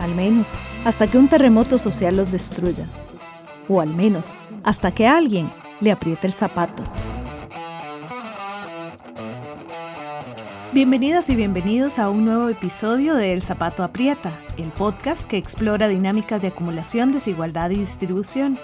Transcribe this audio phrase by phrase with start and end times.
[0.00, 0.52] al menos
[0.84, 2.84] hasta que un terremoto social los destruya,
[3.68, 4.34] o al menos
[4.64, 6.82] hasta que alguien le apriete el zapato.
[10.72, 15.88] Bienvenidas y bienvenidos a un nuevo episodio de El Zapato Aprieta, el podcast que explora
[15.88, 18.56] dinámicas de acumulación, desigualdad y distribución.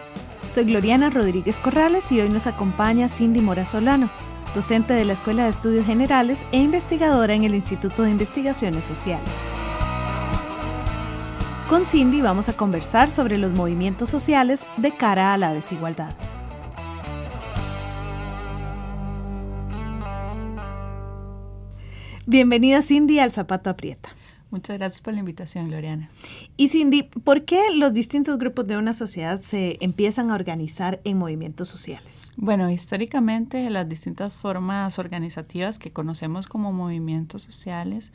[0.48, 4.09] Soy Gloriana Rodríguez Corrales y hoy nos acompaña Cindy Mora Solano,
[4.55, 9.48] docente de la Escuela de Estudios Generales e investigadora en el Instituto de Investigaciones Sociales.
[11.69, 16.14] Con Cindy vamos a conversar sobre los movimientos sociales de cara a la desigualdad.
[22.25, 24.11] Bienvenida Cindy al Zapato Aprieta.
[24.50, 26.08] Muchas gracias por la invitación, Gloriana.
[26.56, 31.19] Y Cindy, ¿por qué los distintos grupos de una sociedad se empiezan a organizar en
[31.19, 32.30] movimientos sociales?
[32.36, 38.12] Bueno, históricamente las distintas formas organizativas que conocemos como movimientos sociales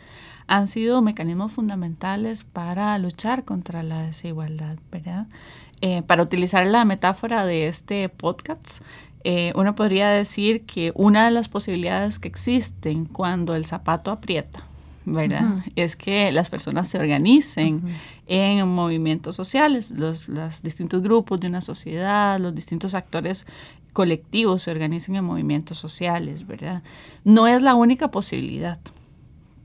[0.47, 5.27] han sido mecanismos fundamentales para luchar contra la desigualdad, ¿verdad?
[5.81, 8.81] Eh, para utilizar la metáfora de este podcast,
[9.23, 14.63] eh, uno podría decir que una de las posibilidades que existen cuando el zapato aprieta,
[15.05, 15.63] ¿verdad?
[15.75, 17.83] Es que las personas se organicen
[18.27, 20.27] en movimientos sociales, los,
[20.61, 23.45] distintos grupos de una sociedad, los distintos actores
[23.93, 26.83] colectivos se organicen en movimientos sociales, ¿verdad?
[27.23, 28.79] No es la única posibilidad.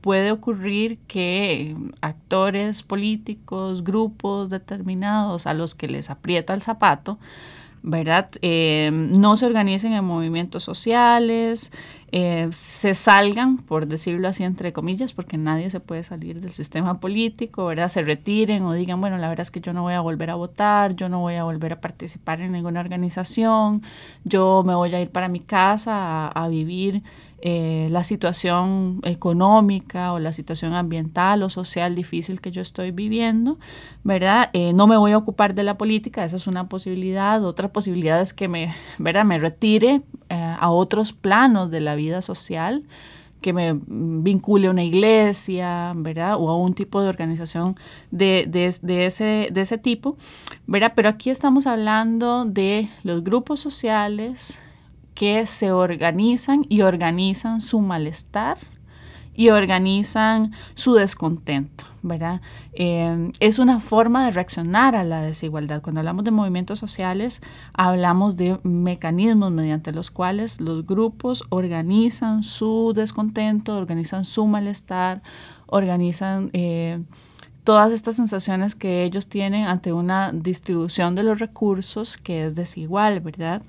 [0.01, 7.19] Puede ocurrir que actores políticos, grupos determinados a los que les aprieta el zapato,
[7.89, 8.29] ¿verdad?
[8.41, 11.71] Eh, no se organicen en movimientos sociales,
[12.11, 16.99] eh, se salgan, por decirlo así entre comillas, porque nadie se puede salir del sistema
[16.99, 17.87] político, ¿verdad?
[17.87, 20.35] Se retiren o digan, bueno, la verdad es que yo no voy a volver a
[20.35, 23.81] votar, yo no voy a volver a participar en ninguna organización,
[24.25, 27.03] yo me voy a ir para mi casa a vivir
[27.39, 33.59] eh, la situación económica o la situación ambiental o social difícil que yo estoy viviendo,
[34.03, 34.49] ¿verdad?
[34.53, 37.43] Eh, no me voy a ocupar de la política, esa es una posibilidad.
[37.45, 39.23] Otra posibilidad es que me, ¿verdad?
[39.23, 42.83] me retire eh, a otros planos de la vida social
[43.41, 46.37] que me vincule a una iglesia, ¿verdad?
[46.39, 47.75] O a un tipo de organización
[48.09, 50.17] de, de, ese, de ese tipo,
[50.65, 50.93] ¿verdad?
[50.95, 54.59] Pero aquí estamos hablando de los grupos sociales,
[55.17, 58.59] que se organizan y organizan su malestar
[59.33, 62.39] y organizan su descontento, ¿verdad?
[62.73, 65.81] Eh, es una forma de reaccionar a la desigualdad.
[65.81, 67.41] Cuando hablamos de movimientos sociales,
[67.73, 75.23] hablamos de mecanismos mediante los cuales los grupos organizan su descontento, organizan su malestar,
[75.65, 76.51] organizan...
[76.53, 77.01] Eh,
[77.67, 83.19] todas estas sensaciones que ellos tienen ante una distribución de los recursos que es desigual,
[83.19, 83.61] ¿verdad?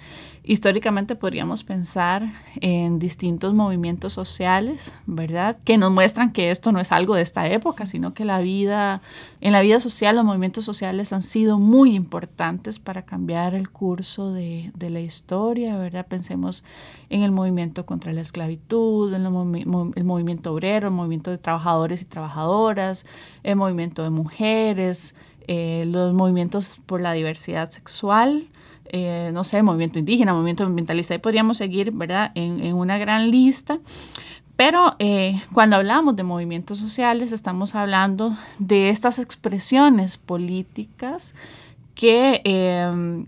[0.49, 2.33] Históricamente podríamos pensar
[2.63, 5.59] en distintos movimientos sociales, ¿verdad?
[5.63, 9.03] Que nos muestran que esto no es algo de esta época, sino que la vida,
[9.43, 14.33] en la vida social los movimientos sociales han sido muy importantes para cambiar el curso
[14.33, 16.07] de, la historia, ¿verdad?
[16.07, 16.65] Pensemos
[17.11, 22.01] en el movimiento contra la esclavitud, en el, el movimiento obrero, el movimiento de trabajadores
[22.01, 23.05] y trabajadoras,
[23.43, 25.15] el movimiento de mujeres,
[25.47, 28.49] eh, los movimientos por la diversidad sexual,
[28.93, 33.79] eh, no sé, movimiento indígena, movimiento ambientalista, y podríamos seguir, ¿verdad?, en, una gran lista.
[34.57, 41.35] Pero eh, cuando hablamos de movimientos sociales, estamos hablando de estas expresiones políticas
[41.95, 43.27] que em,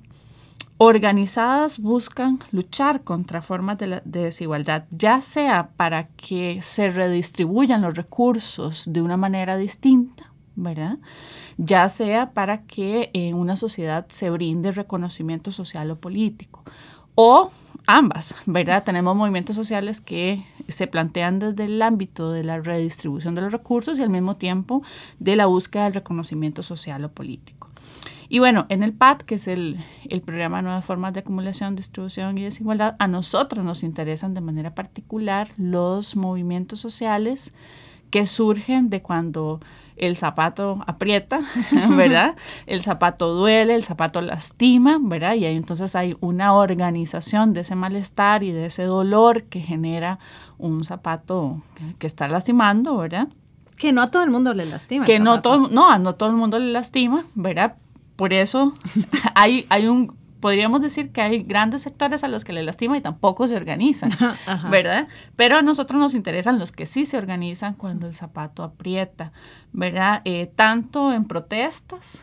[0.78, 7.94] organizadas buscan luchar contra formas de, de, desigualdad, ya sea para que se redistribuyan los
[7.94, 10.29] recursos de una manera distinta,
[10.62, 10.98] ¿verdad?
[11.62, 16.64] ya sea para que en una sociedad se brinde reconocimiento social o político,
[17.14, 17.50] o
[17.86, 18.82] ambas, ¿verdad?
[18.82, 23.98] Tenemos movimientos sociales que se plantean desde el ámbito de la redistribución de los recursos
[23.98, 24.82] y al mismo tiempo
[25.18, 27.68] de la búsqueda del reconocimiento social o político.
[28.30, 29.80] Y bueno, en el PAD, que es el,
[30.24, 35.50] programa Nuevas Formas de Acumulación, Distribución y Desigualdad, a nosotros nos interesan de manera particular
[35.58, 37.52] los movimientos sociales
[38.10, 39.60] que surgen de cuando
[39.96, 41.40] el zapato aprieta,
[41.90, 42.36] ¿verdad?
[42.66, 45.34] El zapato duele, el zapato lastima, ¿verdad?
[45.34, 50.18] Y ahí entonces hay una organización de ese malestar y de ese dolor que genera
[50.58, 51.62] un zapato
[51.98, 53.28] que, está lastimando, ¿verdad?
[53.76, 55.04] Que no a todo el mundo le lastima.
[55.04, 57.76] Que no todo, no, no todo el mundo le lastima, ¿verdad?
[58.20, 58.74] por eso
[59.34, 63.00] hay, hay un, podríamos decir que hay grandes sectores a los que le lastima y
[63.00, 64.10] tampoco se organizan,
[64.70, 65.08] ¿verdad?
[65.36, 69.32] Pero a nosotros nos interesan los que sí se organizan cuando el zapato aprieta,
[69.72, 70.22] ¿verdad?
[70.24, 72.22] Eh, tanto en protestas,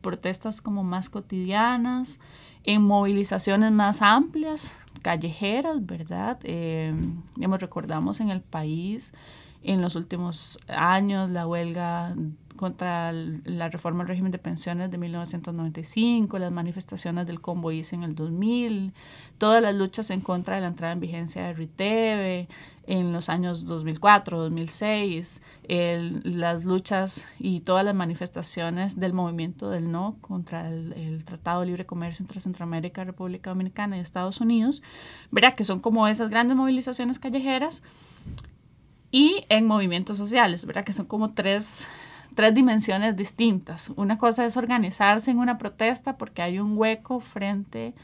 [0.00, 2.20] protestas como más cotidianas,
[2.64, 6.38] en movilizaciones más amplias, callejeras, ¿verdad?
[6.44, 6.94] Eh,
[7.58, 9.12] recordamos en el país
[9.62, 12.14] en los últimos años la huelga
[12.62, 17.40] contra la reforma del régimen de pensiones de 1995, las manifestaciones del
[17.72, 18.94] ICE en el 2000,
[19.36, 22.48] todas las luchas en contra de la entrada en vigencia de RITEVE
[22.86, 25.42] en los años 2004, 2006,
[26.22, 31.84] las luchas y todas las manifestaciones del movimiento del no contra el, Tratado de Libre
[31.84, 34.84] Comercio entre Centroamérica, República Dominicana y Estados Unidos,
[35.32, 37.82] verá que son como esas grandes movilizaciones callejeras
[39.10, 40.84] y en movimientos sociales, ¿verdad?
[40.84, 41.88] Que son como tres
[42.34, 43.90] tres dimensiones distintas.
[43.96, 47.94] Una cosa es organizarse en una protesta porque hay un hueco frente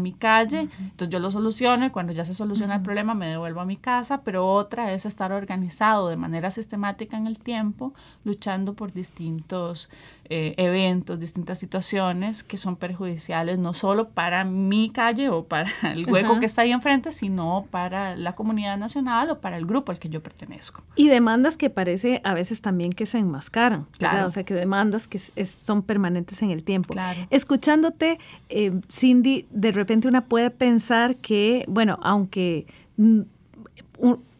[0.00, 3.60] mi calle, entonces yo lo soluciono y cuando ya se soluciona el problema me devuelvo
[3.60, 7.94] a mi casa, pero otra es estar organizado de manera sistemática en el tiempo,
[8.24, 9.88] luchando por distintos
[10.34, 16.10] eh, eventos, distintas situaciones que son perjudiciales no solo para mi calle o para el
[16.10, 19.98] hueco que está ahí enfrente, sino para la comunidad nacional o para el grupo al
[19.98, 20.82] que yo pertenezco.
[20.96, 24.26] Y demandas que parece a veces también que se enmascaran, claro.
[24.26, 26.94] O sea, que demandas que son permanentes en el tiempo.
[26.94, 27.26] Claro.
[27.28, 28.18] Escuchándote,
[28.48, 32.66] eh, sin de repente una puede pensar que, bueno, aunque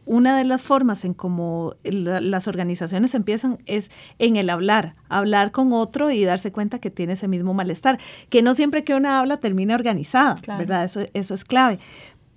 [0.05, 3.89] una de las formas en cómo las organizaciones empiezan es
[4.19, 7.99] en el hablar, hablar con otro y darse cuenta que tiene ese mismo malestar,
[8.29, 10.83] que no siempre que una habla termina organizada, ¿verdad?
[10.83, 11.79] Eso, eso es clave.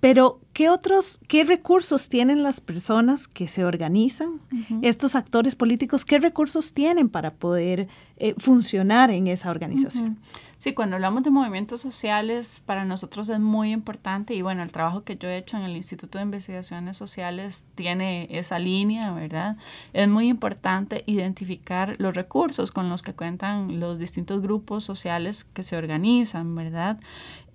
[0.07, 4.39] Pero, ¿qué otros, qué recursos tienen las personas que se organizan,
[4.81, 10.17] estos actores políticos, qué recursos tienen para poder eh, funcionar en esa organización?
[10.59, 15.03] Sí, cuando hablamos de movimientos sociales, para nosotros es muy importante y bueno, el trabajo
[15.03, 19.57] que yo he hecho en el Instituto de Investigaciones Sociales tiene esa línea, ¿verdad?
[19.91, 25.63] Es muy importante identificar los recursos con los que cuentan los distintos grupos sociales que
[25.63, 26.97] se organizan, ¿verdad?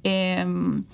[0.04, 0.84] Em,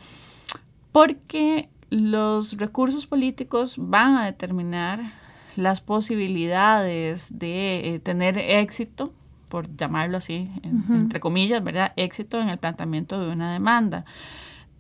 [0.99, 5.13] porque los recursos políticos van a determinar
[5.55, 9.13] las posibilidades de eh, tener éxito,
[9.49, 10.51] por llamarlo así,
[10.91, 11.93] entre comillas, ¿verdad?
[11.95, 14.05] Éxito en el planteamiento de una demanda.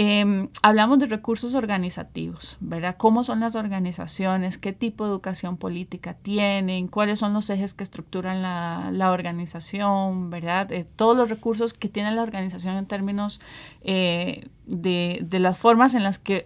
[0.00, 2.95] Em, hablamos de recursos organizativos, ¿verdad?
[2.97, 4.56] ¿Cómo son las organizaciones?
[4.56, 6.87] ¿Qué tipo de educación política tienen?
[6.87, 10.31] ¿Cuáles son los ejes que estructuran la, organización?
[10.31, 10.71] ¿Verdad?
[10.71, 13.41] Eh, todos los recursos que tiene la organización en términos
[13.83, 16.44] eh, de, de las formas en las que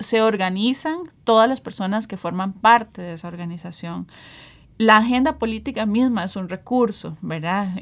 [0.00, 4.08] se organizan todas las personas que forman parte de esa organización.
[4.78, 7.76] La agenda política misma es un recurso, ¿verdad?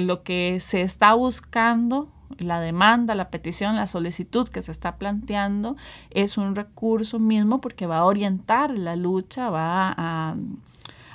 [0.00, 5.76] lo que se está buscando, la demanda, la petición, la solicitud que se está planteando
[6.10, 10.36] es un recurso mismo porque va a orientar la lucha, va a,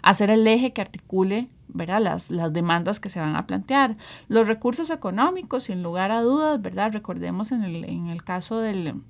[0.01, 2.00] hacer el eje que articule ¿verdad?
[2.00, 3.97] Las, las demandas que se van a plantear.
[4.29, 6.94] Los recursos económicos, sin lugar a dudas, ¿verdad?
[6.94, 9.01] Recordemos en el, en el caso del,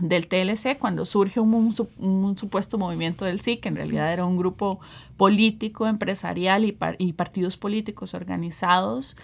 [0.00, 4.80] del TLC cuando surge un, supuesto movimiento del sí, que en realidad era un grupo
[5.16, 9.16] político, empresarial y partidos políticos organizados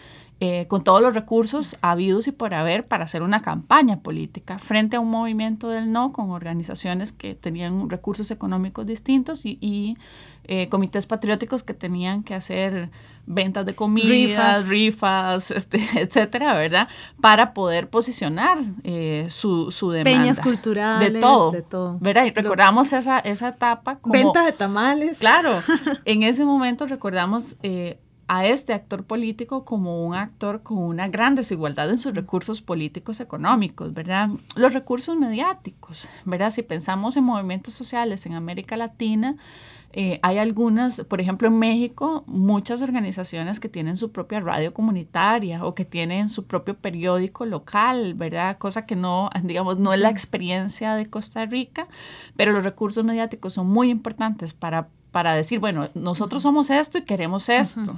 [0.46, 4.96] eh, con todos los recursos habidos y por haber para hacer una campaña política frente
[4.96, 9.96] a un movimiento del no con organizaciones que tenían recursos económicos distintos y,
[10.46, 12.90] eh, comités patrióticos que tenían que hacer
[13.24, 16.88] ventas de comidas, rifas, este, etcétera, ¿verdad?
[17.22, 20.18] Para poder posicionar eh, su, su demanda.
[20.18, 21.96] Peñas culturales, de todo, de todo.
[22.00, 22.26] ¿verdad?
[22.26, 24.12] Y recordamos esa, esa etapa como...
[24.12, 25.20] Venta de tamales.
[25.20, 25.54] Claro,
[26.04, 27.56] en ese momento recordamos
[28.28, 33.20] a este actor político como un actor con una gran desigualdad en sus recursos políticos
[33.20, 34.30] económicos, ¿verdad?
[34.56, 36.50] Los recursos mediáticos, ¿verdad?
[36.50, 39.36] Si pensamos en movimientos sociales en América Latina,
[39.96, 45.64] eh, hay algunas, por ejemplo en México, muchas organizaciones que tienen su propia radio comunitaria
[45.64, 48.58] o que tienen su propio periódico local, ¿verdad?
[48.58, 51.86] Cosa que no, digamos, no es la experiencia de Costa Rica,
[52.34, 57.02] pero los recursos mediáticos son muy importantes para, para decir, bueno, nosotros somos esto y
[57.02, 57.94] queremos esto.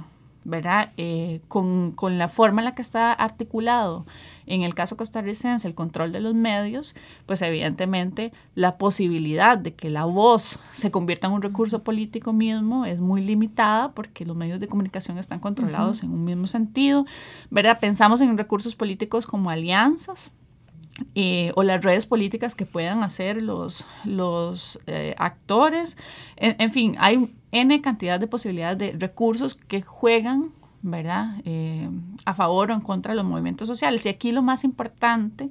[0.47, 0.91] ¿Verdad?
[0.95, 4.05] Eh, con, la forma en la que está articulado
[4.45, 9.89] en el caso costarricense el control de los medios, pues evidentemente la posibilidad de que
[9.89, 14.61] la voz se convierta en un recurso político mismo es muy limitada porque los medios
[14.61, 17.05] de comunicación están controlados en un mismo sentido,
[17.49, 17.79] ¿verdad?
[17.81, 20.31] Pensamos en recursos políticos como alianzas,
[21.13, 25.95] eh, o las redes políticas que puedan hacer los, los eh, actores.
[26.37, 30.51] En, fin, hay N cantidad de posibilidades de recursos que juegan
[30.81, 31.35] ¿verdad?
[31.45, 31.89] Eh,
[32.25, 34.05] a favor o en contra de los movimientos sociales.
[34.05, 35.49] Y aquí lo más importante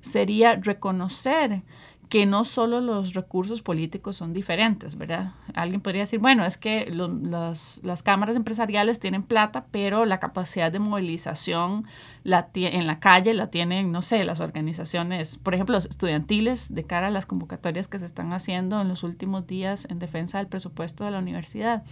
[0.00, 1.62] sería reconocer
[2.08, 5.32] que no solo los recursos políticos son diferentes, ¿verdad?
[5.54, 10.78] Alguien podría decir, bueno, es que las, cámaras empresariales tienen plata, pero la capacidad de
[10.78, 11.86] movilización
[12.24, 17.08] en la calle la tienen, no sé, las organizaciones, por ejemplo, los estudiantiles, de cara
[17.08, 21.04] a las convocatorias que se están haciendo en los últimos días en defensa del presupuesto
[21.04, 21.84] de la universidad.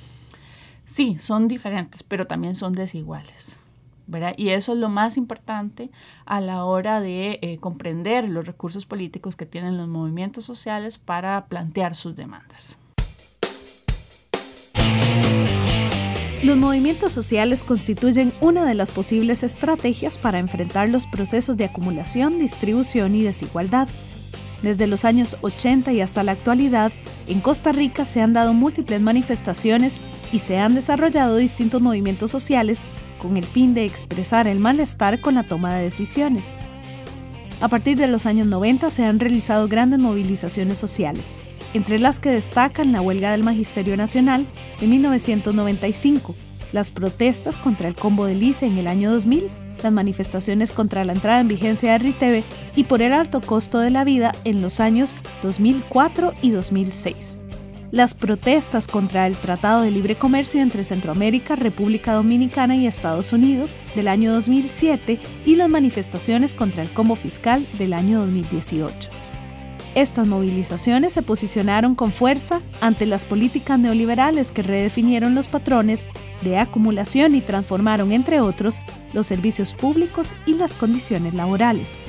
[0.85, 3.63] Sí, son diferentes, pero también son desiguales.
[4.37, 5.91] Y eso es lo más importante
[6.27, 11.47] a la hora de eh, comprender los recursos políticos que tienen los movimientos sociales para
[11.47, 12.79] plantear sus demandas.
[16.43, 22.41] Los movimientos sociales constituyen una de las posibles estrategias para enfrentar los procesos de acumulación,
[22.41, 23.89] distribución y desigualdad.
[24.61, 26.93] Desde los años 80 y hasta la actualidad,
[27.29, 30.01] en Costa Rica se han dado múltiples manifestaciones
[30.33, 32.87] y se han desarrollado distintos movimientos sociales
[33.23, 36.55] con el fin de expresar el malestar con la toma de decisiones.
[37.61, 41.37] A partir de los años 90 se han realizado grandes movilizaciones sociales,
[41.73, 44.45] entre las que destacan la huelga del Magisterio Nacional
[44.81, 46.35] en 1995,
[46.73, 49.49] las protestas contra el combo de ICE en el año 2000,
[49.85, 53.91] las manifestaciones contra la entrada en vigencia de RITEVE y por el alto costo de
[53.91, 57.42] la vida en los años 2004 y 2006
[57.93, 63.77] las protestas contra el Tratado de Libre Comercio entre Centroamérica, República Dominicana y Estados Unidos
[63.95, 69.11] del año 2007 y las manifestaciones contra el combo fiscal del año 2018.
[69.95, 76.07] Estas movilizaciones se posicionaron con fuerza ante las políticas neoliberales que redefinieron los patrones
[76.41, 78.81] de acumulación y transformaron, entre otros,
[79.13, 82.01] los servicios públicos y las condiciones laborales.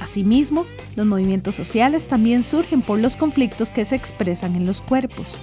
[0.00, 0.64] Asimismo,
[0.96, 5.36] los movimientos sociales también surgen por los conflictos que se expresan en los cuerpos.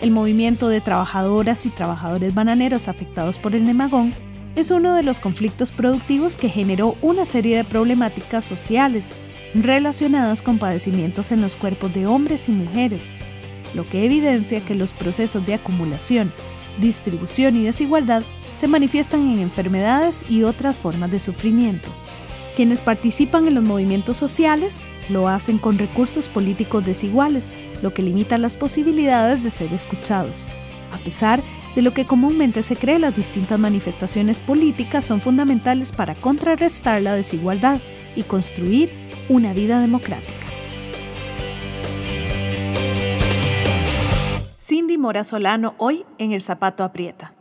[0.00, 4.12] El movimiento de trabajadoras y trabajadores bananeros afectados por el nemagón
[4.54, 9.12] es uno de los conflictos productivos que generó una serie de problemáticas sociales
[9.54, 13.12] relacionadas con padecimientos en los cuerpos de hombres y mujeres,
[13.74, 16.32] lo que evidencia que los procesos de acumulación,
[16.80, 18.22] distribución y desigualdad
[18.54, 21.90] se manifiestan en enfermedades y otras formas de sufrimiento.
[22.56, 28.38] Quienes participan en los movimientos sociales lo hacen con recursos políticos desiguales, lo que limita
[28.38, 30.48] las posibilidades de ser escuchados.
[30.90, 31.42] A pesar
[31.74, 37.14] de lo que comúnmente se cree, las distintas manifestaciones políticas son fundamentales para contrarrestar la
[37.14, 37.78] desigualdad
[38.16, 38.88] y construir
[39.28, 40.32] una vida democrática.
[44.56, 47.34] Cindy Mora Solano hoy en El Zapato Aprieta.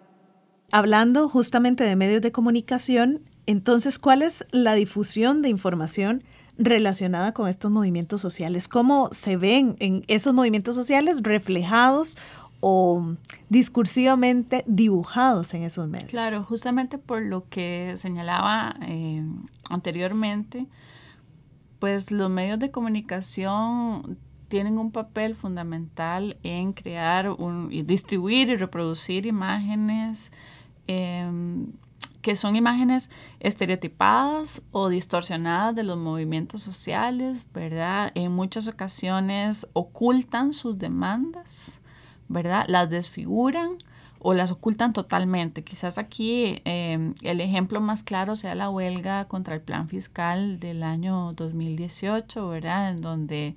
[0.74, 6.24] Hablando justamente de medios de comunicación, entonces, ¿cuál es la difusión de información
[6.58, 8.68] relacionada con estos movimientos sociales?
[8.68, 12.18] ¿Cómo se ven en esos movimientos sociales reflejados
[12.62, 13.16] o
[13.50, 16.10] discursivamente dibujados en esos medios?
[16.10, 19.24] Claro, justamente por lo que señalaba eh,
[19.70, 20.68] anteriormente,
[21.80, 29.26] pues los medios de comunicación tienen un papel fundamental en crear, un, distribuir y reproducir
[29.26, 30.32] imágenes
[30.88, 31.74] em,
[32.26, 38.12] que son imágenes estereotipadas o distorsionadas de los movimientos sociales, ¿verdad?
[38.16, 41.82] En muchas ocasiones ocultan sus demandas,
[42.28, 42.66] ¿verdad?
[42.68, 43.78] Las desfiguran
[44.18, 45.64] o las ocultan totalmente.
[45.64, 50.82] Quizás aquí em, el ejemplo más claro sea la huelga contra el plan fiscal del
[50.82, 52.90] año 2018, ¿verdad?
[52.90, 53.56] En donde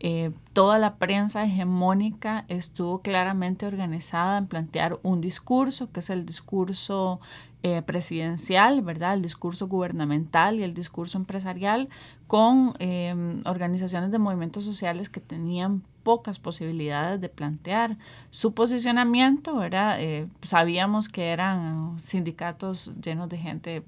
[0.00, 6.24] eh, toda la prensa hegemónica estuvo claramente organizada en plantear un discurso, que es el
[6.24, 7.20] discurso
[7.62, 9.14] eh, presidencial, ¿verdad?
[9.14, 11.88] El discurso gubernamental y el discurso empresarial
[12.26, 17.96] con em, organizaciones de movimientos sociales que tenían pocas posibilidades de plantear
[18.30, 20.00] su posicionamiento, ¿verdad?
[20.00, 23.82] Eh, sabíamos que eran sindicatos llenos de gente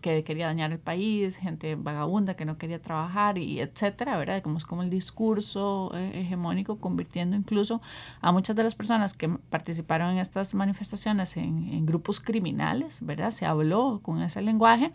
[0.00, 4.42] que quería dañar el país, gente vagabunda que no quería trabajar y etcétera, ¿verdad?
[4.42, 7.80] Como es como el discurso eh, hegemónico convirtiendo incluso
[8.20, 13.30] a muchas de las personas que participaron en estas manifestaciones en, grupos criminales, ¿verdad?
[13.30, 14.92] Se habló con ese lenguaje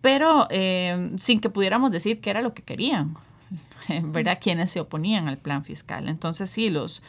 [0.00, 3.16] pero eh, sin que pudiéramos decir qué era lo que querían,
[4.04, 4.38] ¿verdad?
[4.40, 6.08] Quienes se oponían al plan fiscal.
[6.08, 7.02] Entonces, sí, los,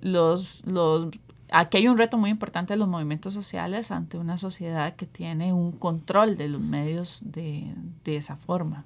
[0.00, 1.08] los, los,
[1.50, 5.52] aquí hay un reto muy importante de los movimientos sociales ante una sociedad que tiene
[5.52, 8.84] un control de los medios de, de esa forma.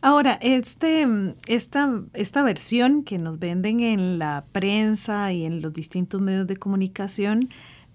[0.00, 1.06] Ahora, este,
[1.46, 6.56] esta, esta versión que nos venden en la prensa y en los distintos medios de
[6.56, 7.48] comunicación,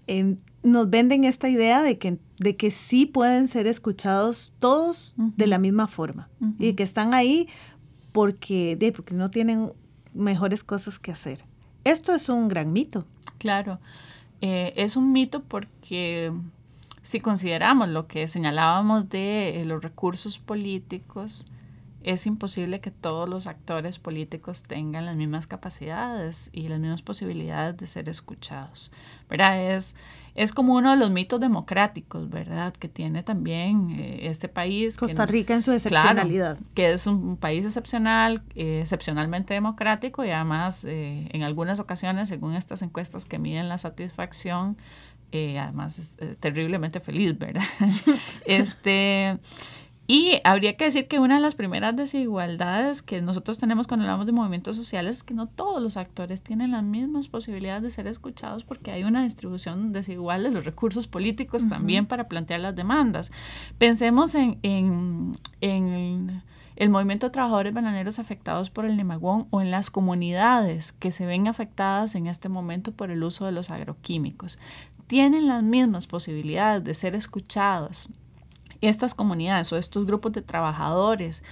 [0.06, 5.46] em, nos venden esta idea de que, de que sí pueden ser escuchados todos de
[5.46, 6.28] la misma forma
[6.58, 7.48] y que están ahí
[8.12, 9.72] porque, porque no tienen
[10.12, 11.44] mejores cosas que hacer.
[11.84, 13.04] Esto es un gran mito.
[13.38, 13.80] Claro.
[14.40, 16.32] Eh, es un mito porque
[17.02, 21.46] si consideramos lo que señalábamos de los recursos políticos,
[22.02, 27.76] es imposible que todos los actores políticos tengan las mismas capacidades y las mismas posibilidades
[27.76, 28.90] de ser escuchados.
[29.28, 29.74] ¿verdad?
[29.74, 29.94] Es,
[30.34, 32.72] es como uno de los mitos democráticos, ¿verdad?
[32.72, 34.96] Que tiene también eh, este país.
[34.96, 36.58] Costa Rica en su excepcionalidad.
[36.74, 42.54] que es un, país excepcional, eh, excepcionalmente democrático y además eh, en algunas ocasiones, según
[42.54, 44.76] estas encuestas que miden la satisfacción,
[45.32, 47.62] además es terriblemente feliz, ¿verdad?
[48.46, 49.38] este...
[50.12, 54.26] Y habría que decir que una de las primeras desigualdades que nosotros tenemos cuando hablamos
[54.26, 58.08] de movimientos sociales es que no todos los actores tienen las mismas posibilidades de ser
[58.08, 63.30] escuchados porque hay una distribución desigual de los recursos políticos también para plantear las demandas.
[63.78, 66.42] Pensemos en, en, en
[66.74, 71.24] el movimiento de trabajadores bananeros afectados por el nemagón o en las comunidades que se
[71.24, 74.58] ven afectadas en este momento por el uso de los agroquímicos.
[75.06, 78.08] Tienen las mismas posibilidades de ser escuchadas
[78.80, 81.42] estas comunidades o estos grupos de trabajadores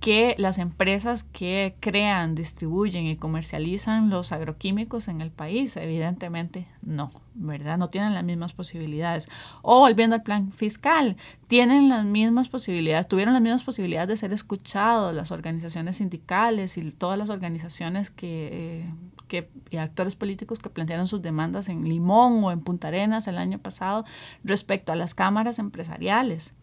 [0.00, 7.10] que las empresas que crean, distribuyen y comercializan los agroquímicos en el país, evidentemente no,
[7.34, 7.78] ¿verdad?
[7.78, 9.28] No tienen las mismas posibilidades.
[9.62, 11.16] O volviendo al plan fiscal,
[11.48, 16.92] tienen las mismas posibilidades, tuvieron las mismas posibilidades de ser escuchados las organizaciones sindicales y
[16.92, 18.94] todas las organizaciones que, eh,
[19.28, 23.38] que y actores políticos que plantearon sus demandas en Limón o en Punta Arenas el
[23.38, 24.04] año pasado
[24.44, 26.54] respecto a las cámaras empresariales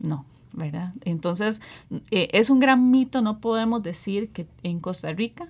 [0.00, 0.92] no, ¿verdad?
[1.04, 1.60] Entonces,
[2.10, 5.48] eh, es un gran mito, no podemos decir que en Costa Rica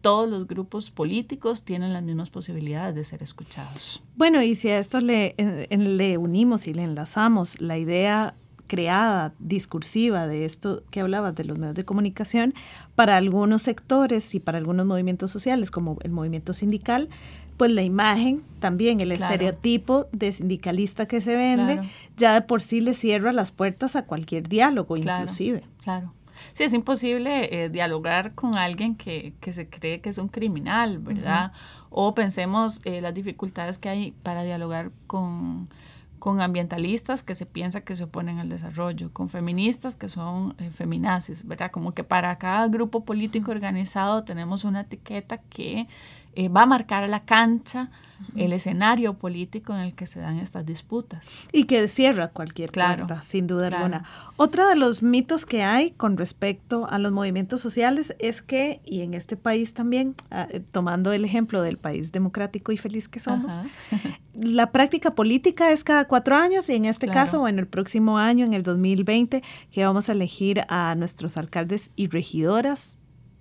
[0.00, 4.02] todos los grupos políticos tienen las mismas posibilidades de ser escuchados.
[4.16, 5.34] Bueno, y si a esto le,
[5.70, 8.34] le unimos y le enlazamos la idea
[8.68, 12.54] creada, discursiva de esto que hablabas de los medios de comunicación,
[12.94, 17.08] para algunos sectores y para algunos movimientos sociales, como el movimiento sindical,
[17.56, 21.80] pues la imagen, también el estereotipo de sindicalista que se vende,
[22.16, 25.64] ya de por sí le cierra las puertas a cualquier diálogo, inclusive.
[25.82, 26.12] Claro.
[26.52, 30.98] Sí, es imposible eh, dialogar con alguien que, que, se cree que es un criminal,
[30.98, 31.52] ¿verdad?
[31.90, 35.68] O pensemos eh, las dificultades que hay para dialogar con,
[36.18, 40.70] con ambientalistas que se piensa que se oponen al desarrollo, con feministas que son eh,
[40.70, 41.70] feminazis, ¿verdad?
[41.70, 45.86] Como que para cada grupo político organizado tenemos una etiqueta que
[46.34, 47.90] eh, va a marcar la cancha,
[48.36, 51.48] el escenario político en el que se dan estas disputas.
[51.52, 54.04] Y que cierra cualquier puerta, sin duda alguna.
[54.36, 59.02] Otro de los mitos que hay con respecto a los movimientos sociales es que, y
[59.02, 63.20] en este país también, ah, eh, tomando el ejemplo del país democrático y feliz que
[63.20, 63.60] somos,
[64.34, 68.18] la práctica política es cada cuatro años y en este caso, o en el próximo
[68.18, 72.98] año, en el 2020, que vamos a elegir a nuestros alcaldes y regidoras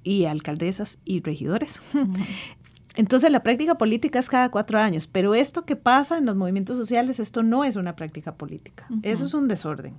[0.07, 1.81] y alcaldesas y regidores.
[2.97, 6.77] Entonces la práctica política es cada cuatro años, pero esto que pasa en los movimientos
[6.77, 9.93] sociales, esto no es una práctica política, eso es un desorden.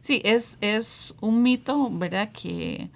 [0.00, 2.32] Sí, es, es un mito, ¿verdad?
[2.32, 2.90] Que,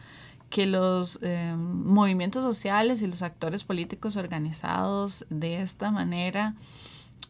[0.49, 6.57] que los eh, movimientos sociales y los actores políticos organizados de esta manera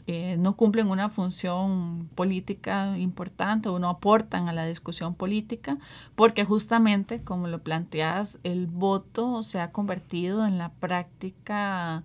[0.07, 5.79] eh, no cumplen una función política importante o no aportan a la discusión política,
[6.15, 12.03] porque justamente, como lo planteas, el voto se ha convertido en la práctica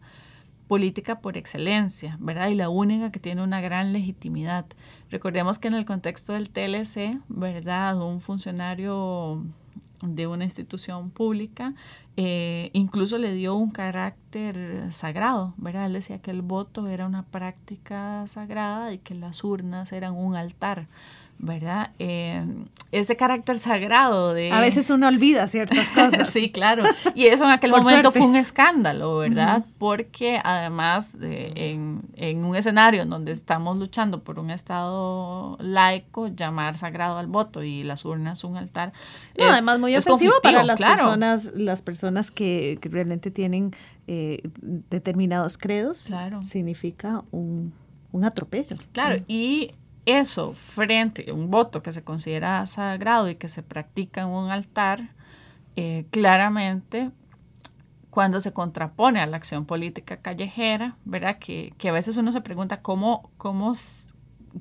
[0.67, 2.49] política por excelencia, ¿verdad?
[2.49, 4.65] Y la única que tiene una gran legitimidad.
[5.09, 8.01] Recordemos que en el contexto del TLC, ¿verdad?
[8.01, 9.43] Un funcionario
[10.01, 11.73] de una institución pública,
[12.17, 15.87] eh, incluso le dio un carácter sagrado, ¿verdad?
[15.87, 20.35] Él decía que el voto era una práctica sagrada y que las urnas eran un
[20.35, 20.87] altar.
[21.37, 21.91] ¿Verdad?
[21.99, 22.43] Eh,
[22.91, 24.51] ese carácter sagrado de...
[24.51, 26.31] A veces uno olvida ciertas cosas.
[26.31, 26.83] sí, claro.
[27.13, 29.65] Y eso en aquel momento fue un escándalo, ¿verdad?
[29.77, 36.75] Porque además en, en, un escenario en donde estamos luchando por un Estado laico, llamar
[36.77, 38.93] sagrado al voto y las urnas un altar.
[39.37, 43.71] No, además muy ofensivo para las personas, las personas que, realmente tienen
[44.07, 46.05] eh, determinados credos.
[46.05, 46.45] Claro.
[46.45, 47.73] Significa un,
[48.11, 48.77] un atropello.
[48.93, 49.71] Claro, y
[50.05, 54.51] eso frente a un voto que se considera sagrado y que se practica en un
[54.51, 55.09] altar,
[55.75, 57.11] eh, claramente
[58.15, 61.37] cuando se contrapone a la acción política callejera, ¿verdad?
[61.37, 63.73] Que, a veces uno se pregunta cómo, cómo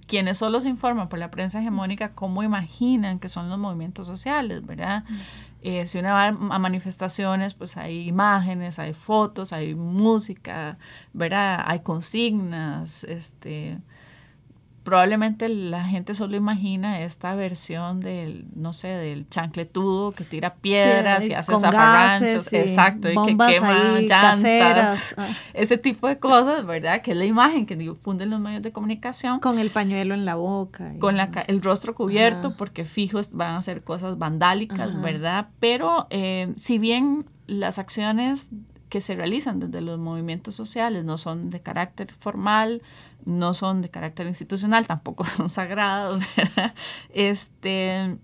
[0.09, 4.67] quienes solo se informan por la prensa hegemónica, cómo imaginan que son los movimientos sociales,
[4.67, 5.05] ¿verdad?
[5.63, 10.79] Eh, si uno va a manifestaciones, pues hay imágenes, hay fotos, hay música,
[11.13, 11.63] ¿verdad?
[11.65, 13.79] Hay consignas, este,
[14.85, 21.27] probablemente la gente solo imagina esta versión del, no sé, del chancletudo que tira piedras
[21.27, 25.27] y, hace zafarranchos, exacto, y que quema llantas, ah.
[25.55, 27.01] ese tipo de cosas, ¿verdad?
[27.01, 29.41] Que es la imagen que difunden los medios de comunicación.
[29.41, 30.93] Con el pañuelo en la boca.
[30.99, 35.49] Con la, el rostro cubierto, porque fijo van a ser cosas vandálicas, ¿verdad?
[35.61, 38.51] Pero eh, si bien las acciones
[38.95, 42.81] que se realizan desde los movimientos sociales no son de carácter formal,
[43.25, 46.23] no son de carácter institucional, tampoco son sagrados,
[47.09, 48.21] Este,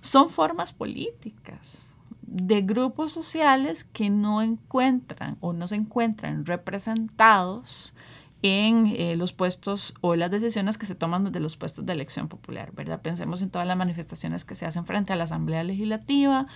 [0.00, 1.90] son formas políticas
[2.22, 7.94] de grupos sociales que no encuentran o no se encuentran representados
[8.44, 12.28] en eh, los puestos o las decisiones que se toman desde los puestos de elección
[12.28, 13.00] popular, ¿verdad?
[13.00, 16.46] Pensemos en todas las manifestaciones que se hacen frente a la Asamblea Legislativa,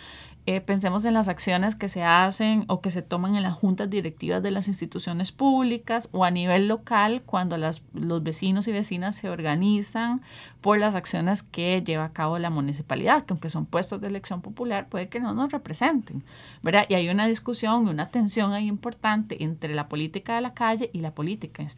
[0.46, 3.90] eh, pensemos en las acciones que se hacen o que se toman en las juntas
[3.90, 9.16] directivas de las instituciones públicas o a nivel local cuando las, los vecinos y vecinas
[9.16, 10.22] se organizan
[10.60, 14.42] por las acciones que lleva a cabo la municipalidad, que aunque son puestos de elección
[14.42, 16.24] popular, puede que no nos representen,
[16.62, 16.84] ¿verdad?
[16.88, 21.00] Y hay una discusión una tensión ahí importante entre la política de la calle y
[21.00, 21.77] la política institucional.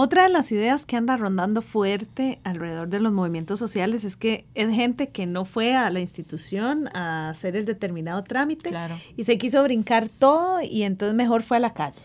[0.00, 4.44] Otra de las ideas que anda rondando fuerte alrededor de los movimientos sociales es que
[4.54, 8.70] es gente que no fue a la institución a hacer el determinado trámite
[9.16, 12.00] y se quiso brincar todo y entonces mejor fue a la calle.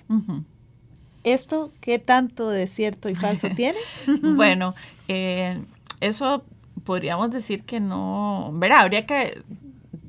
[1.24, 3.78] ¿Esto qué tanto de cierto y falso tiene?
[4.22, 4.74] bueno,
[5.08, 5.64] eh,
[6.00, 6.44] eso
[6.84, 9.44] podríamos decir que no, verá, habría que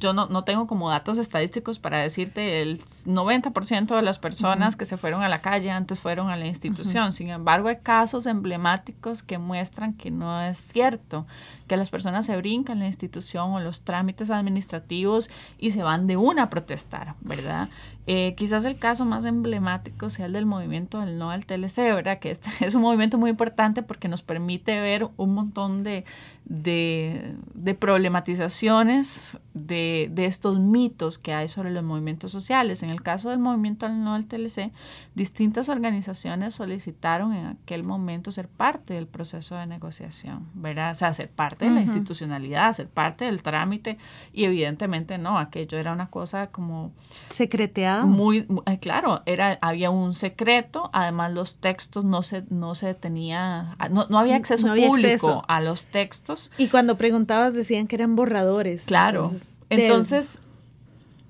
[0.04, 4.84] yo no, no, tengo como datos estadísticos para decirte el 90% de las personas que
[4.84, 7.14] se fueron a la calle antes fueron a la institución.
[7.14, 11.26] Sin embargo, hay casos emblemáticos que muestran que no es cierto,
[11.66, 16.16] que las personas se brincan la institución o los trámites administrativos y se van de
[16.16, 17.68] una a protestar, ¿verdad?
[18.06, 22.18] Eh, quizás el caso más emblemático sea el del movimiento del no al TLC, ¿verdad?
[22.18, 26.04] Que este es un movimiento muy importante porque nos permite ver un montón de,
[26.44, 27.34] de,
[27.78, 32.82] problematizaciones de, de, estos mitos que hay sobre los movimientos sociales.
[32.82, 34.70] En el caso del movimiento del no al TLC,
[35.14, 40.90] distintas organizaciones solicitaron en aquel momento ser parte del proceso de negociación, ¿verdad?
[40.90, 43.98] O sea, ser parte de la institucionalidad, ser parte del trámite
[44.32, 46.92] y evidentemente no, aquello era una cosa como...
[47.30, 48.04] Secreteada.
[48.04, 53.76] Muy, eh, claro, era, había un secreto, además los textos no se, no se tenía,
[53.78, 56.50] ah, no, no había acceso público a los textos.
[56.58, 58.86] Y cuando preguntabas decían que eran borradores.
[58.86, 59.30] Claro.
[59.68, 60.40] entonces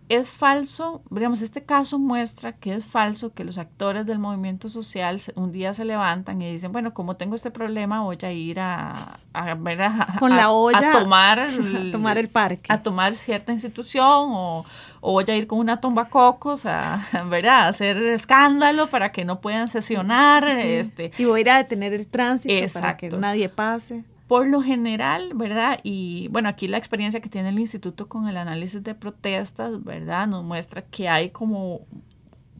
[0.08, 5.20] es falso, digamos, este caso muestra que es falso que los actores del movimiento social
[5.34, 9.18] un día se levantan y dicen, bueno, como tengo este problema, voy a ir a,
[9.32, 9.78] a, ver
[10.18, 11.48] Con la olla, a tomar, a
[11.90, 12.70] tomar el parque.
[12.70, 14.66] A tomar cierta institución o,
[15.00, 17.62] o voy a ir con una tumba cocos a, ¿verdad?
[17.62, 20.44] a hacer escándalo para que no puedan sesionar.
[20.44, 21.12] Este.
[21.16, 24.04] Y voy a ir a detener el tránsito para que nadie pase.
[24.26, 25.80] Por lo general, ¿verdad?
[25.82, 30.26] Y bueno, aquí la experiencia que tiene el instituto con el análisis de protestas, ¿verdad?
[30.26, 31.82] Nos muestra que hay como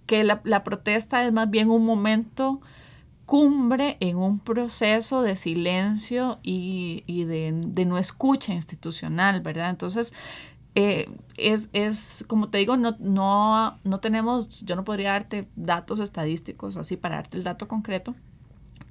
[0.06, 2.60] que la, protesta es más bien un momento
[3.26, 7.52] cumbre en un proceso de silencio y, de,
[7.86, 9.70] no escucha institucional, ¿verdad?
[9.70, 10.12] Entonces,
[10.74, 16.00] eh, es, es, como te digo, no, no, no tenemos, yo no podría darte datos
[16.00, 18.14] estadísticos así para darte el dato concreto,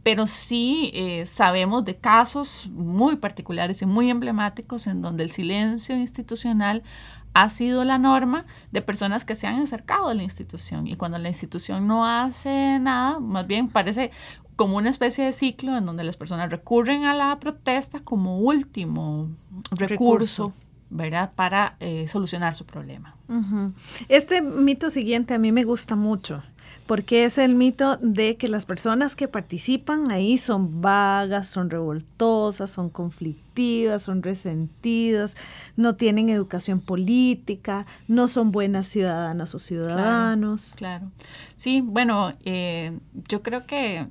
[0.03, 5.95] pero sí eh, sabemos de casos muy particulares y muy emblemáticos en donde el silencio
[5.95, 6.83] institucional
[7.33, 11.17] ha sido la norma de personas que se han acercado a la institución y cuando
[11.17, 14.11] la institución no hace nada, más bien parece
[14.55, 19.29] como una especie de ciclo en donde las personas recurren a la protesta como último
[19.71, 20.53] recurso.
[20.95, 21.31] ¿verdad?
[21.33, 23.15] Para eh, solucionar su problema.
[24.09, 26.43] Este mito siguiente a mí me gusta mucho
[26.87, 32.71] porque es el mito de que las personas que participan ahí son vagas, son revoltosas,
[32.71, 35.37] son conflictivas, son resentidas,
[35.77, 40.73] no tienen educación política, no son buenas ciudadanas o ciudadanos.
[40.75, 41.11] Claro,
[41.55, 42.97] sí, bueno, eh,
[43.29, 44.07] yo creo que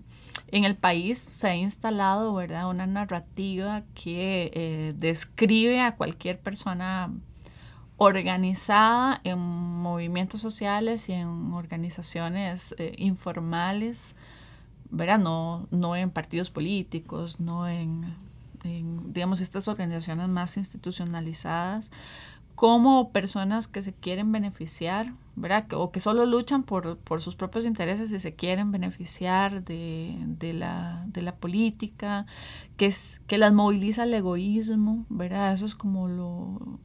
[0.48, 7.10] en el país se ha instalado, ¿verdad?, una narrativa que eh, describe a cualquier persona
[8.02, 14.14] organizada en movimientos sociales y en organizaciones eh, informales,
[14.90, 15.18] ¿verdad?
[15.18, 18.14] No, no en partidos políticos, no en,
[18.64, 21.90] digamos, estas organizaciones más institucionalizadas,
[22.54, 25.66] como personas que se quieren beneficiar, ¿verdad?
[25.72, 31.04] o que solo luchan por, sus propios intereses y se quieren beneficiar de, de, la,
[31.06, 32.26] de la política,
[32.76, 35.54] que, es, que las moviliza el egoísmo, ¿verdad?
[35.54, 36.78] Eso es como lo,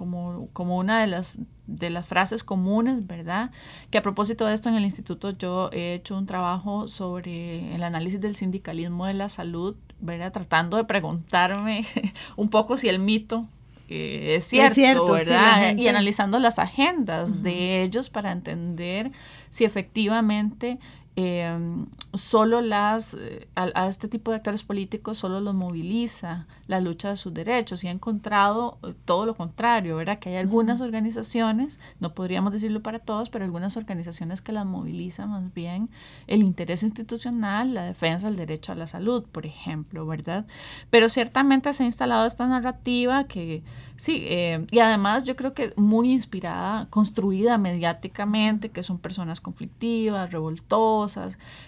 [0.00, 3.50] como, como una de las, de las frases comunes, ¿verdad?
[3.90, 7.82] Que a propósito de esto en el instituto yo he hecho un trabajo sobre el
[7.82, 10.32] análisis del sindicalismo de la salud, ¿verdad?
[10.32, 11.84] Tratando de preguntarme
[12.36, 13.44] un poco si el mito
[13.90, 15.76] eh, es, cierto, ¿verdad?
[15.76, 19.12] Y analizando las agendas de ellos para entender
[19.50, 20.78] si efectivamente
[21.16, 27.10] Em, solo las, eh, a, este tipo de actores políticos solo los moviliza la lucha
[27.10, 30.20] de sus derechos y ha encontrado eh, todo lo contrario, ¿verdad?
[30.20, 35.30] Que hay algunas organizaciones, no podríamos decirlo para todos, pero algunas organizaciones que las movilizan
[35.30, 35.90] más bien
[36.28, 40.46] el interés institucional, la defensa del derecho a la salud, por ejemplo, ¿verdad?
[40.90, 43.64] Pero ciertamente se ha instalado esta narrativa que,
[43.96, 50.30] sí, eh, y además yo creo que muy inspirada, construida mediáticamente, que son personas conflictivas,
[50.30, 50.99] revoltosas,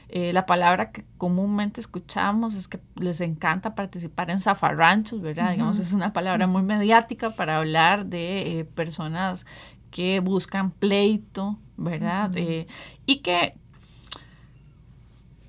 [0.09, 5.53] eh, la palabra que comúnmente escuchamos es que les encanta participar en zafarranchos, ¿verdad?
[5.53, 9.47] Digamos, es una palabra muy mediática para hablar de eh, personas
[9.91, 12.31] que buscan pleito, ¿verdad?
[12.37, 12.67] Eh,
[13.07, 13.55] y que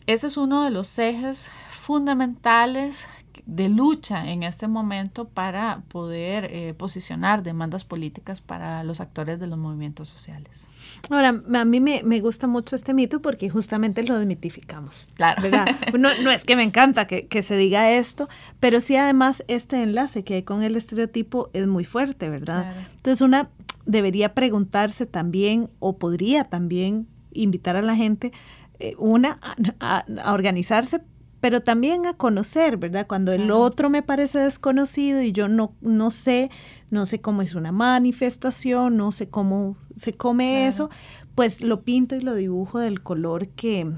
[0.06, 3.08] ese es uno de los ejes fundamentales
[3.46, 9.48] de lucha en este momento para poder eh, posicionar demandas políticas para los actores de
[9.48, 10.70] los movimientos sociales.
[11.10, 15.08] Ahora, a mí me, me gusta mucho este mito porque justamente lo desmitificamos.
[15.16, 15.42] Claro.
[15.42, 15.68] ¿verdad?
[15.98, 18.28] No, no es que me encanta que, que, se diga esto,
[18.60, 22.74] pero sí además este enlace que hay con el estereotipo es muy fuerte, ¿verdad?
[22.92, 23.50] Entonces una
[23.86, 28.32] debería preguntarse también o podría también invitar a la gente
[28.80, 29.40] eh, una,
[29.80, 31.02] a, a, organizarse
[31.44, 33.06] pero también a conocer, ¿verdad?
[33.06, 36.50] Cuando el otro me parece desconocido y yo no, no sé,
[36.90, 40.90] no sé cómo es una manifestación, no sé cómo se come eso,
[41.36, 43.92] pues lo pinto y lo dibujo del color que,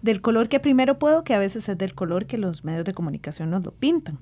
[0.00, 2.94] del color que primero puedo, que a veces es del color que los medios de
[2.94, 4.18] comunicación nos lo pintan.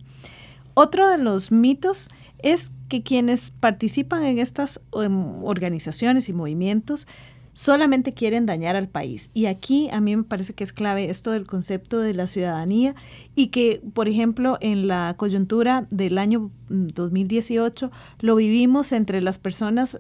[0.75, 2.09] Otro de los mitos
[2.41, 7.07] es que quienes participan en estas em, organizaciones y movimientos
[7.57, 9.31] solamente quieren dañar al país.
[9.33, 12.95] Y aquí a mí me parece que es clave esto del concepto de la ciudadanía
[13.35, 17.91] y que, por ejemplo, en la coyuntura del año 2018
[18.21, 19.99] lo vivimos entre las personas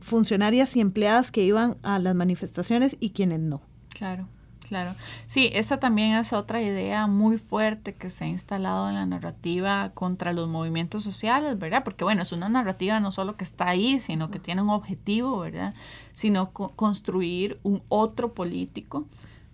[0.00, 3.62] funcionarias y empleadas que iban a las manifestaciones y quienes no.
[3.88, 4.28] Claro.
[4.68, 4.94] Claro.
[5.24, 9.92] Sí, esa también es otra idea muy fuerte que se ha instalado en la narrativa
[9.94, 11.84] contra los movimientos sociales, ¿verdad?
[11.84, 15.38] Porque bueno, es una narrativa no solo que está ahí, sino que tiene un objetivo,
[15.38, 15.72] ¿verdad?
[16.12, 19.06] Sino construir un otro político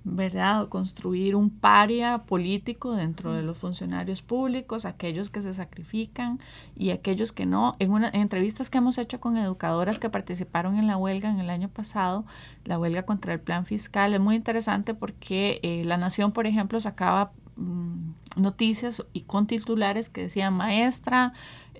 [0.04, 0.68] ¿verdad?
[0.68, 6.38] Construir un paria político dentro de los funcionarios públicos, aquellos que se sacrifican
[6.76, 7.74] y aquellos que no.
[7.78, 11.48] En, una, entrevistas que hemos hecho con educadoras que participaron en la huelga en el
[11.48, 12.26] año pasado,
[12.64, 16.78] la huelga contra el plan fiscal, es muy interesante porque eh, La Nación, por ejemplo,
[16.80, 21.32] sacaba mm, noticias y con titulares que decían maestra,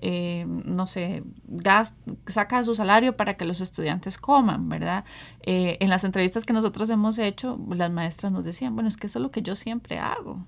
[0.07, 1.23] eh, no sé,
[2.27, 5.03] saca su salario para que los estudiantes coman, ¿verdad?
[5.41, 9.07] Eh, en las entrevistas que nosotros hemos hecho, las maestras nos decían, bueno, es que
[9.07, 10.45] eso es lo que yo siempre hago.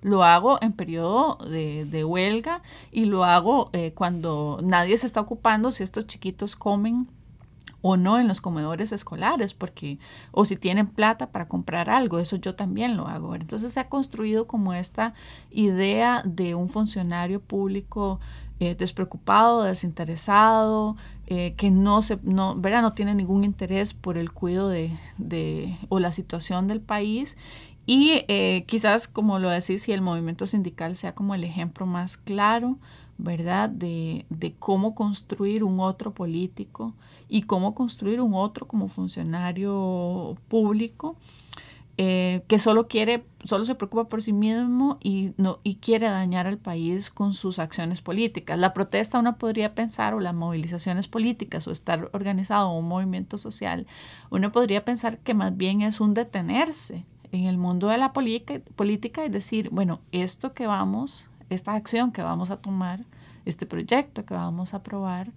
[0.00, 5.70] Lo hago en periodo de, huelga y lo hago eh, cuando nadie se está ocupando
[5.70, 7.06] si estos chiquitos comen
[7.82, 9.98] o no en los comedores escolares, porque,
[10.30, 13.34] o si tienen plata para comprar algo, eso yo también lo hago.
[13.34, 15.14] Entonces se ha construido como esta
[15.50, 18.20] idea de un funcionario público
[18.60, 24.68] eh, despreocupado, desinteresado, eh, que no, se, no, no tiene ningún interés por el cuidado
[24.68, 27.36] de, de o la situación del país.
[27.86, 32.16] Y eh, quizás, como lo decís, si el movimiento sindical sea como el ejemplo más
[32.16, 32.78] claro,
[33.18, 33.68] ¿verdad?
[33.68, 36.94] De, de, cómo construir un otro político
[37.28, 41.16] y cómo construir un otro como funcionario público
[41.98, 46.46] eh, que solo quiere, solo se preocupa por sí mismo y, no, y quiere dañar
[46.46, 48.58] al país con sus acciones políticas.
[48.58, 53.86] La protesta uno podría pensar, o las movilizaciones políticas, o estar organizado un movimiento social,
[54.30, 59.24] uno podría pensar que más bien es un detenerse en el mundo de la política
[59.26, 63.04] y decir, bueno, esto que vamos, esta acción que vamos a tomar,
[63.44, 65.32] este proyecto que vamos a aprobar,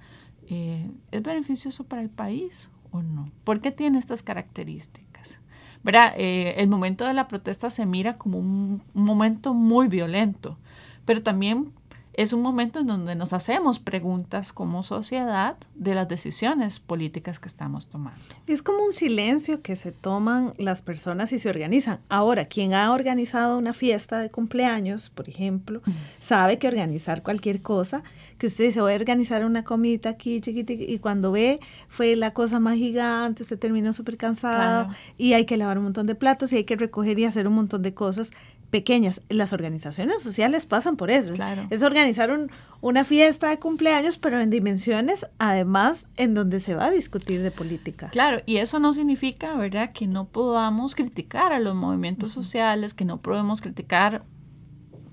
[0.48, 3.30] eh, ¿es beneficioso para el país o no?
[3.44, 5.40] ¿Por qué tiene estas características?
[5.88, 10.58] Eh, el momento de la protesta se mira como un, momento muy violento,
[11.06, 11.72] pero también
[12.18, 17.48] es un momento en donde nos hacemos preguntas como sociedad de las decisiones políticas que
[17.48, 18.20] estamos tomando.
[18.48, 22.00] Es como un silencio que se toman las personas y se organizan.
[22.10, 25.82] Ahora, quien ha organizado una fiesta de cumpleaños, por ejemplo,
[26.20, 28.04] sabe que organizar cualquier cosa
[28.38, 32.32] que usted se va a organizar una comida aquí chiquita y cuando ve fue la
[32.32, 36.52] cosa más gigante, usted terminó súper cansado y hay que lavar un montón de platos
[36.52, 38.32] y hay que recoger y hacer un montón de cosas
[38.70, 39.22] pequeñas.
[39.30, 41.34] Las organizaciones sociales pasan por eso.
[41.34, 46.86] Es, organizar organizar una fiesta de cumpleaños, pero en dimensiones, además, en donde se va
[46.86, 48.10] a discutir de política.
[48.10, 53.06] Claro, y eso no significa, ¿verdad?, que no podamos criticar a los movimientos sociales, que
[53.06, 54.24] no podemos criticar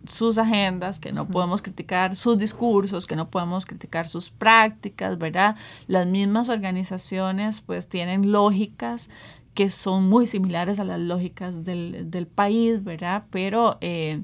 [0.07, 5.57] sus agendas, que no podemos criticar sus discursos, que no podemos criticar sus prácticas, ¿verdad?
[5.87, 9.11] Las mismas organizaciones pues tienen lógicas
[9.55, 13.25] que son muy similares a las lógicas del, país, ¿verdad?
[13.31, 14.23] Pero eh,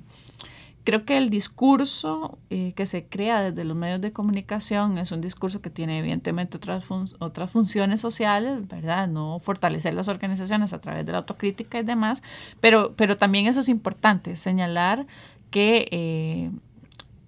[0.85, 5.21] creo que el discurso eh, que se crea desde los medios de comunicación es un
[5.21, 6.85] discurso que tiene evidentemente otras,
[7.19, 9.07] otras funciones sociales, ¿verdad?
[9.07, 12.23] No fortalecer las organizaciones a través de la autocrítica y demás,
[12.61, 15.07] pero, pero también eso es importante, señalar
[15.51, 16.51] que eh,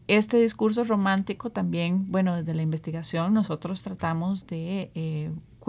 [0.09, 4.91] este discurso romántico también, bueno, desde la investigación nosotros tratamos de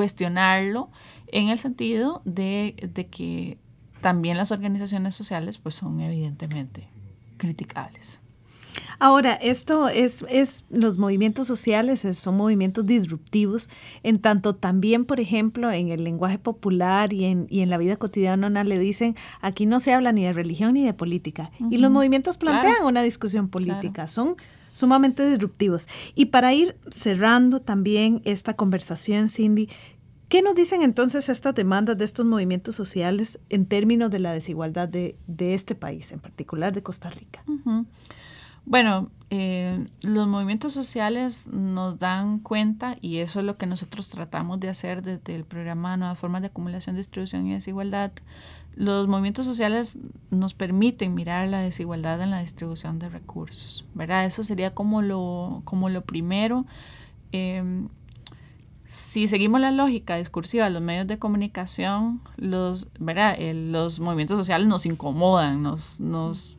[0.01, 0.89] cuestionarlo
[1.27, 3.59] en el sentido de, de, que
[4.01, 6.89] también las organizaciones sociales pues son evidentemente
[7.37, 8.19] criticables.
[8.97, 13.69] Ahora, esto es, es, los movimientos sociales son movimientos disruptivos,
[14.01, 17.95] en tanto también, por ejemplo, en el lenguaje popular y en, y en la vida
[17.95, 21.51] cotidiana le dicen, aquí no se habla ni de religión ni de política.
[21.69, 24.35] Y los movimientos plantean una discusión política, son
[24.73, 25.87] sumamente disruptivos.
[26.15, 29.69] Y para ir cerrando también esta conversación, Cindy,
[30.31, 34.87] ¿Qué nos dicen entonces estas demandas de estos movimientos sociales en términos de la desigualdad
[34.87, 37.43] de, de este país, en particular de Costa Rica?
[38.63, 44.61] Bueno, eh, los movimientos sociales nos dan cuenta y eso es lo que nosotros tratamos
[44.61, 48.11] de hacer desde el programa Nuevas Formas de Acumulación, Distribución y Desigualdad.
[48.75, 49.97] Los movimientos sociales
[50.29, 54.25] nos permiten mirar la desigualdad en la distribución de recursos, ¿verdad?
[54.25, 56.65] Eso sería como lo, como lo primero.
[57.31, 57.89] Em,
[58.91, 63.37] si seguimos la lógica discursiva de los medios de comunicación, los, ¿verdad?
[63.39, 66.57] los movimientos sociales nos incomodan, nos, nos,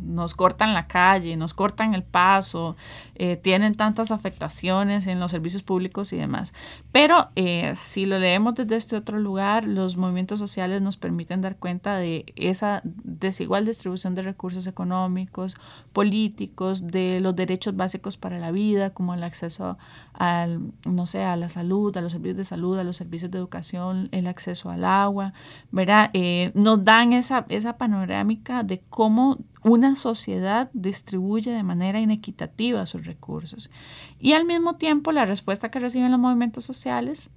[0.00, 2.76] nos cortan la calle, nos cortan el paso,
[3.14, 6.54] eh, tienen tantas afectaciones en los servicios públicos y demás.
[6.92, 11.56] Pero eh, si lo leemos desde este otro lugar, los movimientos sociales nos permiten dar
[11.56, 15.58] cuenta de esa desigual distribución de recursos económicos,
[15.92, 19.76] políticos, de los derechos básicos para la vida, como el acceso
[20.14, 21.65] al, no sé, a la salud
[21.96, 25.32] a los servicios de salud, a los servicios de educación, el acceso al agua,
[25.70, 26.10] ¿verdad?
[26.12, 33.04] Eh, nos dan esa, esa panorámica de cómo una sociedad distribuye de manera inequitativa sus
[33.04, 33.70] recursos.
[34.18, 37.30] Y al mismo tiempo la respuesta que reciben los movimientos sociales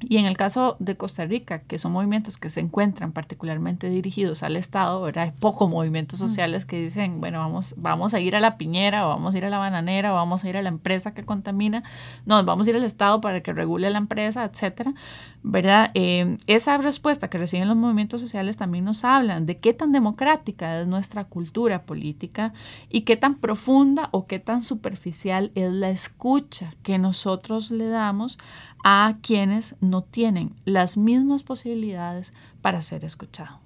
[0.00, 4.42] y en el caso de Costa Rica, que son movimientos que se encuentran particularmente dirigidos
[4.42, 5.24] al Estado, ¿verdad?
[5.24, 9.10] Hay pocos movimientos sociales que dicen, bueno, vamos, vamos a ir a la piñera o
[9.10, 11.82] vamos a ir a la bananera o vamos a ir a la empresa que contamina.
[12.24, 14.94] No, vamos a ir al Estado para que regule la empresa, etcétera,
[15.42, 15.90] ¿verdad?
[15.92, 20.80] Eh, esa respuesta que reciben los movimientos sociales también nos hablan de qué tan democrática
[20.80, 22.54] es nuestra cultura política
[22.88, 28.38] y qué tan profunda o qué tan superficial es la escucha que nosotros le damos
[28.84, 33.58] a quienes no tienen las mismas posibilidades para ser escuchados.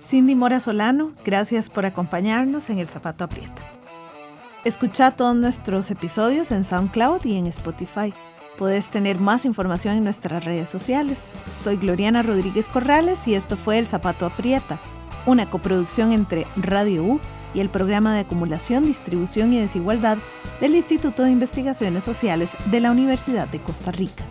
[0.00, 3.62] Cindy Mora Solano, gracias por acompañarnos en El Zapato Aprieta.
[4.64, 8.12] Escucha todos nuestros episodios en SoundCloud y en Spotify.
[8.58, 11.34] Puedes tener más información en nuestras redes sociales.
[11.48, 14.78] Soy Gloriana Rodríguez Corrales y esto fue El Zapato Aprieta,
[15.26, 17.20] una coproducción entre Radio U
[17.54, 20.18] y el Programa de Acumulación, Distribución y Desigualdad
[20.60, 24.24] del Instituto de Investigaciones Sociales de la Universidad de Costa Rica.